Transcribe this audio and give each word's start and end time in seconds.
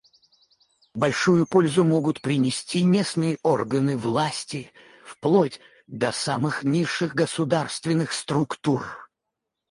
Большую 0.95 1.45
пользу 1.45 1.83
могут 1.83 2.23
принести 2.23 2.83
местные 2.83 3.37
органы 3.43 3.97
власти, 3.99 4.71
вплоть 5.05 5.59
до 5.85 6.11
самых 6.11 6.63
низших 6.63 7.13
государственных 7.13 8.11
структур. 8.11 8.87